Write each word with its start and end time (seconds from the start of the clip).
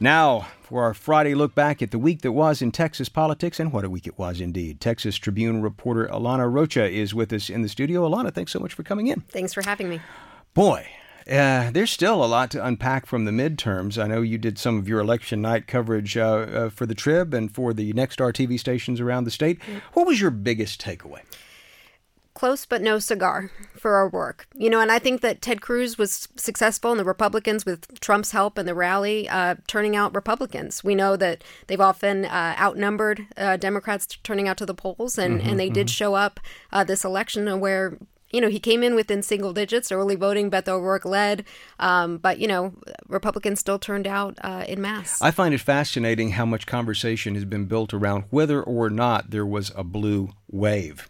Now, 0.00 0.48
for 0.62 0.82
our 0.82 0.94
Friday 0.94 1.34
look 1.34 1.54
back 1.54 1.80
at 1.80 1.90
the 1.90 1.98
week 1.98 2.22
that 2.22 2.32
was 2.32 2.60
in 2.60 2.72
Texas 2.72 3.08
politics, 3.08 3.60
and 3.60 3.72
what 3.72 3.84
a 3.84 3.90
week 3.90 4.06
it 4.06 4.18
was 4.18 4.40
indeed. 4.40 4.80
Texas 4.80 5.16
Tribune 5.16 5.62
reporter 5.62 6.08
Alana 6.08 6.52
Rocha 6.52 6.90
is 6.90 7.14
with 7.14 7.32
us 7.32 7.48
in 7.48 7.62
the 7.62 7.68
studio. 7.68 8.08
Alana, 8.08 8.34
thanks 8.34 8.52
so 8.52 8.58
much 8.58 8.74
for 8.74 8.82
coming 8.82 9.06
in. 9.06 9.20
Thanks 9.20 9.54
for 9.54 9.62
having 9.62 9.88
me. 9.88 10.00
Boy, 10.52 10.88
uh, 11.30 11.70
there's 11.70 11.90
still 11.90 12.24
a 12.24 12.26
lot 12.26 12.50
to 12.50 12.64
unpack 12.64 13.06
from 13.06 13.24
the 13.24 13.30
midterms. 13.30 14.02
I 14.02 14.08
know 14.08 14.20
you 14.20 14.36
did 14.36 14.58
some 14.58 14.78
of 14.78 14.88
your 14.88 15.00
election 15.00 15.40
night 15.40 15.66
coverage 15.66 16.16
uh, 16.16 16.22
uh, 16.22 16.70
for 16.70 16.86
the 16.86 16.94
Trib 16.94 17.32
and 17.32 17.54
for 17.54 17.72
the 17.72 17.92
Nexstar 17.92 18.32
TV 18.32 18.58
stations 18.58 19.00
around 19.00 19.24
the 19.24 19.30
state. 19.30 19.62
What 19.92 20.06
was 20.06 20.20
your 20.20 20.30
biggest 20.30 20.80
takeaway? 20.80 21.20
Close 22.34 22.66
but 22.66 22.82
no 22.82 22.98
cigar 22.98 23.50
for 23.78 24.00
O'Rourke. 24.00 24.46
You 24.54 24.68
know, 24.68 24.80
and 24.80 24.90
I 24.90 24.98
think 24.98 25.20
that 25.20 25.40
Ted 25.40 25.60
Cruz 25.60 25.96
was 25.96 26.28
successful 26.36 26.90
and 26.90 26.98
the 26.98 27.04
Republicans, 27.04 27.64
with 27.64 28.00
Trump's 28.00 28.32
help 28.32 28.58
in 28.58 28.66
the 28.66 28.74
rally, 28.74 29.28
uh, 29.28 29.54
turning 29.66 29.94
out 29.94 30.14
Republicans. 30.14 30.82
We 30.82 30.94
know 30.94 31.16
that 31.16 31.44
they've 31.68 31.80
often 31.80 32.24
uh, 32.24 32.56
outnumbered 32.58 33.26
uh, 33.36 33.56
Democrats 33.56 34.06
turning 34.24 34.48
out 34.48 34.56
to 34.58 34.66
the 34.66 34.74
polls, 34.74 35.16
and, 35.16 35.40
mm-hmm, 35.40 35.48
and 35.48 35.60
they 35.60 35.66
mm-hmm. 35.66 35.74
did 35.74 35.90
show 35.90 36.14
up 36.14 36.40
uh, 36.72 36.82
this 36.82 37.04
election 37.04 37.60
where 37.60 37.98
you 38.34 38.40
know, 38.40 38.48
he 38.48 38.58
came 38.58 38.82
in 38.82 38.96
within 38.96 39.22
single 39.22 39.52
digits. 39.52 39.92
Early 39.92 40.16
voting, 40.16 40.50
Beto 40.50 40.70
O'Rourke 40.70 41.04
led, 41.04 41.44
um, 41.78 42.18
but 42.18 42.40
you 42.40 42.48
know, 42.48 42.74
Republicans 43.06 43.60
still 43.60 43.78
turned 43.78 44.08
out 44.08 44.36
uh, 44.42 44.64
in 44.66 44.80
mass. 44.80 45.22
I 45.22 45.30
find 45.30 45.54
it 45.54 45.60
fascinating 45.60 46.30
how 46.30 46.44
much 46.44 46.66
conversation 46.66 47.36
has 47.36 47.44
been 47.44 47.66
built 47.66 47.94
around 47.94 48.24
whether 48.30 48.60
or 48.60 48.90
not 48.90 49.30
there 49.30 49.46
was 49.46 49.70
a 49.76 49.84
blue 49.84 50.30
wave. 50.50 51.08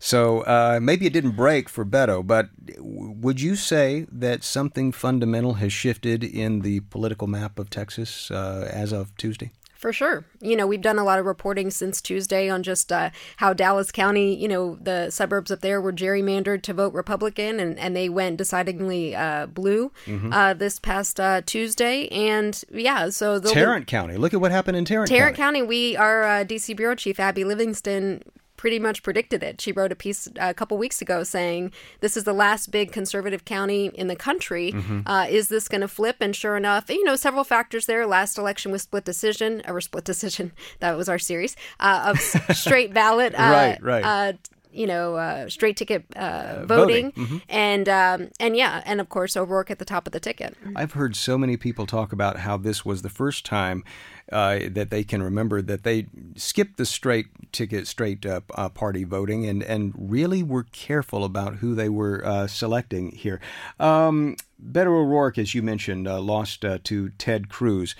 So 0.00 0.40
uh, 0.42 0.78
maybe 0.80 1.06
it 1.06 1.12
didn't 1.12 1.32
break 1.32 1.68
for 1.68 1.84
Beto, 1.84 2.26
but 2.26 2.50
would 2.78 3.40
you 3.40 3.56
say 3.56 4.06
that 4.10 4.44
something 4.44 4.92
fundamental 4.92 5.54
has 5.54 5.72
shifted 5.72 6.22
in 6.22 6.60
the 6.60 6.80
political 6.80 7.26
map 7.26 7.58
of 7.58 7.70
Texas 7.70 8.30
uh, 8.30 8.68
as 8.72 8.92
of 8.92 9.16
Tuesday? 9.16 9.50
For 9.78 9.92
sure. 9.92 10.24
You 10.40 10.56
know, 10.56 10.66
we've 10.66 10.82
done 10.82 10.98
a 10.98 11.04
lot 11.04 11.20
of 11.20 11.24
reporting 11.24 11.70
since 11.70 12.00
Tuesday 12.00 12.48
on 12.50 12.64
just 12.64 12.90
uh, 12.90 13.10
how 13.36 13.52
Dallas 13.52 13.92
County, 13.92 14.34
you 14.34 14.48
know, 14.48 14.76
the 14.80 15.08
suburbs 15.10 15.52
up 15.52 15.60
there 15.60 15.80
were 15.80 15.92
gerrymandered 15.92 16.62
to 16.62 16.74
vote 16.74 16.92
Republican 16.92 17.60
and, 17.60 17.78
and 17.78 17.94
they 17.94 18.08
went 18.08 18.38
decidedly 18.38 19.14
uh, 19.14 19.46
blue 19.46 19.92
mm-hmm. 20.04 20.32
uh, 20.32 20.54
this 20.54 20.80
past 20.80 21.20
uh, 21.20 21.42
Tuesday. 21.46 22.08
And 22.08 22.60
yeah, 22.72 23.08
so. 23.10 23.38
Tarrant 23.38 23.86
be... 23.86 23.90
County. 23.90 24.16
Look 24.16 24.34
at 24.34 24.40
what 24.40 24.50
happened 24.50 24.76
in 24.76 24.84
Tarrant, 24.84 25.08
Tarrant 25.08 25.36
County. 25.36 25.60
County. 25.60 25.68
We, 25.68 25.96
our 25.96 26.24
uh, 26.24 26.44
DC 26.44 26.76
Bureau 26.76 26.96
Chief, 26.96 27.20
Abby 27.20 27.44
Livingston, 27.44 28.24
pretty 28.58 28.78
much 28.78 29.02
predicted 29.02 29.42
it. 29.42 29.58
She 29.62 29.72
wrote 29.72 29.90
a 29.90 29.96
piece 29.96 30.26
uh, 30.26 30.32
a 30.50 30.52
couple 30.52 30.76
weeks 30.76 31.00
ago 31.00 31.22
saying 31.22 31.72
this 32.00 32.14
is 32.14 32.24
the 32.24 32.34
last 32.34 32.70
big 32.70 32.92
conservative 32.92 33.46
county 33.46 33.86
in 33.86 34.08
the 34.08 34.16
country. 34.16 34.72
Mm-hmm. 34.72 35.00
Uh, 35.06 35.26
is 35.30 35.48
this 35.48 35.68
going 35.68 35.80
to 35.80 35.88
flip? 35.88 36.16
And 36.20 36.36
sure 36.36 36.58
enough, 36.58 36.90
you 36.90 37.04
know, 37.04 37.16
several 37.16 37.44
factors 37.44 37.86
there. 37.86 38.06
Last 38.06 38.36
election 38.36 38.70
was 38.70 38.82
split 38.82 39.04
decision, 39.04 39.62
or 39.66 39.80
split 39.80 40.04
decision. 40.04 40.52
That 40.80 40.96
was 40.96 41.08
our 41.08 41.18
series 41.18 41.56
uh, 41.80 42.12
of 42.14 42.20
straight 42.56 42.92
ballot. 42.92 43.34
Uh, 43.34 43.38
right, 43.38 43.82
right 43.82 44.04
uh, 44.04 44.32
you 44.78 44.86
know, 44.86 45.16
uh, 45.16 45.48
straight 45.48 45.76
ticket 45.76 46.04
uh, 46.14 46.20
uh, 46.20 46.64
voting, 46.64 47.10
voting. 47.10 47.12
Mm-hmm. 47.12 47.36
and 47.48 47.88
um, 47.88 48.28
and 48.38 48.56
yeah, 48.56 48.82
and 48.86 49.00
of 49.00 49.08
course 49.08 49.36
O'Rourke 49.36 49.70
at 49.72 49.80
the 49.80 49.84
top 49.84 50.06
of 50.06 50.12
the 50.12 50.20
ticket. 50.20 50.56
I've 50.76 50.92
heard 50.92 51.16
so 51.16 51.36
many 51.36 51.56
people 51.56 51.84
talk 51.84 52.12
about 52.12 52.38
how 52.38 52.56
this 52.56 52.84
was 52.84 53.02
the 53.02 53.08
first 53.08 53.44
time 53.44 53.82
uh, 54.30 54.60
that 54.70 54.90
they 54.90 55.02
can 55.02 55.20
remember 55.20 55.60
that 55.62 55.82
they 55.82 56.06
skipped 56.36 56.76
the 56.76 56.86
straight 56.86 57.26
ticket, 57.50 57.88
straight 57.88 58.24
uh, 58.24 58.42
uh, 58.54 58.68
party 58.68 59.02
voting, 59.02 59.46
and 59.46 59.64
and 59.64 59.92
really 59.96 60.44
were 60.44 60.64
careful 60.64 61.24
about 61.24 61.56
who 61.56 61.74
they 61.74 61.88
were 61.88 62.46
selecting 62.46 63.10
here. 63.10 63.40
Um, 63.80 64.36
Beto 64.64 64.86
O'Rourke, 64.86 65.38
as 65.38 65.54
you 65.54 65.62
mentioned, 65.62 66.04
lost 66.06 66.60
to 66.60 67.08
Ted 67.18 67.48
Cruz. 67.48 67.96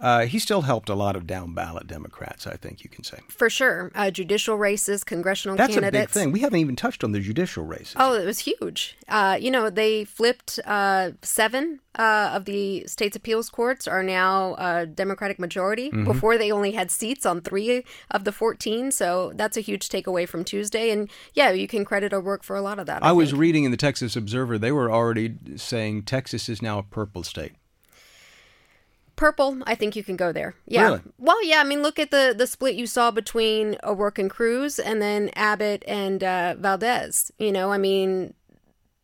Uh, 0.00 0.26
he 0.26 0.38
still 0.38 0.62
helped 0.62 0.88
a 0.88 0.94
lot 0.94 1.14
of 1.14 1.26
down 1.26 1.52
ballot 1.52 1.86
Democrats, 1.86 2.46
I 2.46 2.56
think 2.56 2.82
you 2.82 2.90
can 2.90 3.04
say. 3.04 3.18
For 3.28 3.50
sure. 3.50 3.92
Uh, 3.94 4.10
judicial 4.10 4.56
races, 4.56 5.04
congressional 5.04 5.56
That's 5.56 5.74
candidates. 5.74 5.92
That's 5.92 6.16
a 6.16 6.18
big 6.18 6.24
thing. 6.24 6.32
We 6.32 6.40
haven't 6.40 6.58
even 6.58 6.76
touched 6.76 7.04
on 7.04 7.12
the 7.12 7.20
judicial 7.20 7.64
races. 7.64 7.96
Oh, 7.98 8.14
it 8.14 8.24
was 8.24 8.40
huge. 8.40 8.96
Uh, 9.08 9.36
you 9.38 9.50
know, 9.50 9.68
they 9.68 10.04
flipped 10.04 10.58
uh, 10.64 11.10
seven 11.20 11.80
uh, 11.96 12.30
of 12.32 12.46
the 12.46 12.86
state's 12.86 13.16
appeals 13.16 13.50
courts 13.50 13.86
are 13.86 14.02
now 14.02 14.54
a 14.54 14.86
Democratic 14.86 15.38
majority. 15.38 15.90
Mm-hmm. 15.90 16.04
Before, 16.04 16.38
they 16.38 16.50
only 16.50 16.72
had 16.72 16.90
seats 16.90 17.26
on 17.26 17.42
three 17.42 17.84
of 18.10 18.24
the 18.24 18.32
14. 18.32 18.92
So 18.92 19.32
that's 19.34 19.56
a 19.56 19.60
huge 19.60 19.88
takeaway 19.88 20.26
from 20.26 20.44
Tuesday. 20.44 20.90
And 20.90 21.10
yeah, 21.34 21.50
you 21.50 21.68
can 21.68 21.84
credit 21.84 22.14
O'Rourke 22.14 22.42
for 22.42 22.56
a 22.56 22.62
lot 22.62 22.78
of 22.78 22.86
that. 22.86 23.04
I, 23.04 23.10
I 23.10 23.12
was 23.12 23.34
reading 23.34 23.64
in 23.64 23.70
the 23.70 23.76
Texas 23.76 24.16
Observer, 24.16 24.56
they 24.56 24.72
were 24.72 24.90
already 24.90 25.34
saying 25.56 26.04
Texas 26.04 26.48
is 26.48 26.62
now 26.62 26.78
a 26.78 26.82
purple 26.82 27.22
state 27.22 27.52
purple, 29.20 29.58
I 29.66 29.74
think 29.74 29.94
you 29.94 30.02
can 30.02 30.16
go 30.16 30.32
there. 30.32 30.54
Yeah. 30.66 30.84
Really? 30.84 31.00
Well, 31.18 31.44
yeah. 31.44 31.60
I 31.60 31.64
mean, 31.64 31.82
look 31.82 31.98
at 31.98 32.10
the 32.10 32.34
the 32.36 32.46
split 32.46 32.74
you 32.74 32.86
saw 32.86 33.10
between 33.10 33.76
O'Rourke 33.84 34.18
and 34.18 34.30
Cruz, 34.30 34.78
and 34.78 35.00
then 35.00 35.30
Abbott 35.36 35.84
and 35.86 36.24
uh, 36.24 36.54
Valdez. 36.58 37.30
You 37.38 37.52
know, 37.52 37.70
I 37.70 37.76
mean, 37.76 38.32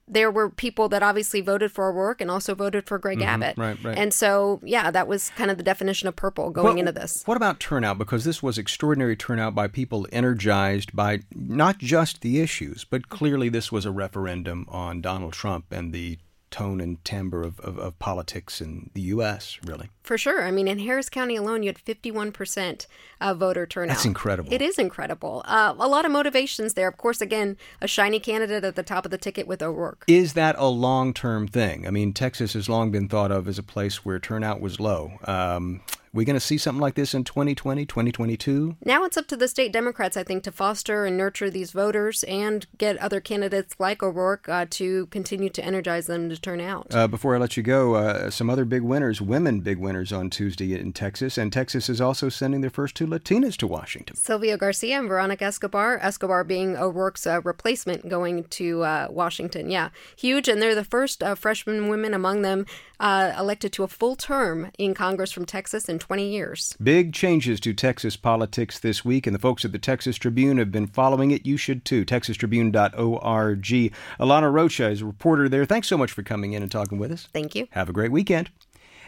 there 0.08 0.30
were 0.30 0.48
people 0.48 0.88
that 0.88 1.02
obviously 1.02 1.42
voted 1.42 1.70
for 1.70 1.90
O'Rourke 1.90 2.22
and 2.22 2.30
also 2.30 2.54
voted 2.54 2.86
for 2.86 2.98
Greg 2.98 3.18
mm-hmm, 3.18 3.28
Abbott. 3.28 3.58
Right, 3.58 3.76
right. 3.84 3.98
And 3.98 4.14
so, 4.14 4.60
yeah, 4.64 4.90
that 4.90 5.06
was 5.06 5.30
kind 5.36 5.50
of 5.50 5.58
the 5.58 5.62
definition 5.62 6.08
of 6.08 6.16
purple 6.16 6.48
going 6.50 6.66
what, 6.66 6.78
into 6.78 6.92
this. 6.92 7.22
What 7.26 7.36
about 7.36 7.60
turnout? 7.60 7.98
Because 7.98 8.24
this 8.24 8.42
was 8.42 8.56
extraordinary 8.56 9.16
turnout 9.16 9.54
by 9.54 9.68
people 9.68 10.06
energized 10.12 10.96
by 10.96 11.20
not 11.34 11.76
just 11.78 12.22
the 12.22 12.40
issues, 12.40 12.84
but 12.84 13.10
clearly 13.10 13.50
this 13.50 13.70
was 13.70 13.84
a 13.84 13.90
referendum 13.90 14.64
on 14.70 15.02
Donald 15.02 15.34
Trump 15.34 15.66
and 15.70 15.92
the 15.92 16.18
tone 16.50 16.80
and 16.80 17.04
timbre 17.04 17.42
of, 17.42 17.58
of, 17.60 17.78
of, 17.78 17.98
politics 17.98 18.60
in 18.60 18.90
the 18.94 19.00
U.S., 19.02 19.58
really. 19.64 19.90
For 20.02 20.16
sure. 20.16 20.44
I 20.44 20.50
mean, 20.50 20.68
in 20.68 20.78
Harris 20.78 21.08
County 21.08 21.36
alone, 21.36 21.62
you 21.62 21.68
had 21.68 21.78
51% 21.78 22.86
uh, 23.20 23.34
voter 23.34 23.66
turnout. 23.66 23.94
That's 23.94 24.04
incredible. 24.04 24.52
It 24.52 24.62
is 24.62 24.78
incredible. 24.78 25.42
Uh, 25.44 25.74
a 25.78 25.88
lot 25.88 26.04
of 26.04 26.12
motivations 26.12 26.74
there. 26.74 26.88
Of 26.88 26.96
course, 26.96 27.20
again, 27.20 27.56
a 27.80 27.88
shiny 27.88 28.20
candidate 28.20 28.64
at 28.64 28.76
the 28.76 28.82
top 28.82 29.04
of 29.04 29.10
the 29.10 29.18
ticket 29.18 29.46
with 29.46 29.62
O'Rourke. 29.62 30.04
Is 30.06 30.34
that 30.34 30.54
a 30.58 30.68
long 30.68 31.12
term 31.12 31.48
thing? 31.48 31.86
I 31.86 31.90
mean, 31.90 32.12
Texas 32.12 32.52
has 32.52 32.68
long 32.68 32.90
been 32.90 33.08
thought 33.08 33.32
of 33.32 33.48
as 33.48 33.58
a 33.58 33.62
place 33.64 34.04
where 34.04 34.18
turnout 34.18 34.60
was 34.60 34.78
low. 34.78 35.18
Um, 35.24 35.80
we 36.16 36.24
going 36.24 36.34
to 36.34 36.40
see 36.40 36.58
something 36.58 36.80
like 36.80 36.94
this 36.94 37.14
in 37.14 37.22
2020, 37.22 37.86
2022? 37.86 38.76
Now 38.84 39.04
it's 39.04 39.16
up 39.16 39.26
to 39.28 39.36
the 39.36 39.46
state 39.46 39.72
Democrats, 39.72 40.16
I 40.16 40.24
think, 40.24 40.42
to 40.44 40.50
foster 40.50 41.04
and 41.04 41.16
nurture 41.16 41.50
these 41.50 41.70
voters 41.70 42.24
and 42.24 42.66
get 42.78 42.96
other 42.96 43.20
candidates 43.20 43.76
like 43.78 44.02
O'Rourke 44.02 44.48
uh, 44.48 44.66
to 44.70 45.06
continue 45.06 45.50
to 45.50 45.64
energize 45.64 46.06
them 46.06 46.28
to 46.30 46.40
turn 46.40 46.60
out. 46.60 46.86
Uh, 46.92 47.06
before 47.06 47.36
I 47.36 47.38
let 47.38 47.56
you 47.56 47.62
go, 47.62 47.94
uh, 47.94 48.30
some 48.30 48.48
other 48.48 48.64
big 48.64 48.82
winners, 48.82 49.20
women 49.20 49.60
big 49.60 49.78
winners 49.78 50.12
on 50.12 50.30
Tuesday 50.30 50.74
in 50.74 50.92
Texas, 50.92 51.36
and 51.36 51.52
Texas 51.52 51.88
is 51.88 52.00
also 52.00 52.28
sending 52.28 52.62
their 52.62 52.70
first 52.70 52.94
two 52.94 53.06
Latinas 53.06 53.56
to 53.58 53.66
Washington. 53.66 54.16
Sylvia 54.16 54.56
Garcia 54.56 54.98
and 54.98 55.08
Veronica 55.08 55.44
Escobar. 55.44 55.98
Escobar 55.98 56.44
being 56.44 56.76
O'Rourke's 56.76 57.26
uh, 57.26 57.42
replacement 57.42 58.08
going 58.08 58.44
to 58.44 58.82
uh, 58.82 59.08
Washington. 59.10 59.68
Yeah, 59.70 59.90
huge, 60.16 60.48
and 60.48 60.62
they're 60.62 60.74
the 60.74 60.84
first 60.84 61.22
uh, 61.22 61.34
freshman 61.34 61.88
women 61.88 62.14
among 62.14 62.42
them 62.42 62.64
elected 62.98 63.72
to 63.74 63.82
a 63.82 63.88
full 63.88 64.16
term 64.16 64.70
in 64.78 64.94
Congress 64.94 65.30
from 65.30 65.44
Texas 65.44 65.86
in 65.88 65.98
20 66.06 66.28
years. 66.28 66.76
Big 66.80 67.12
changes 67.12 67.58
to 67.58 67.74
Texas 67.74 68.16
politics 68.16 68.78
this 68.78 69.04
week, 69.04 69.26
and 69.26 69.34
the 69.34 69.40
folks 69.40 69.64
at 69.64 69.72
the 69.72 69.78
Texas 69.78 70.16
Tribune 70.16 70.58
have 70.58 70.70
been 70.70 70.86
following 70.86 71.32
it. 71.32 71.44
You 71.44 71.56
should 71.56 71.84
too. 71.84 72.04
TexasTribune.org. 72.04 73.92
Alana 74.20 74.52
Rocha 74.52 74.88
is 74.88 75.02
a 75.02 75.06
reporter 75.06 75.48
there. 75.48 75.64
Thanks 75.64 75.88
so 75.88 75.98
much 75.98 76.12
for 76.12 76.22
coming 76.22 76.52
in 76.52 76.62
and 76.62 76.70
talking 76.70 76.98
with 76.98 77.10
us. 77.10 77.26
Thank 77.32 77.56
you. 77.56 77.66
Have 77.72 77.88
a 77.88 77.92
great 77.92 78.12
weekend. 78.12 78.50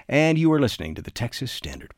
And 0.09 0.39
you 0.39 0.53
are 0.53 0.61
listening 0.61 0.97
to 0.97 1.03
the 1.03 1.13
Texas 1.13 1.53
Standard. 1.53 1.95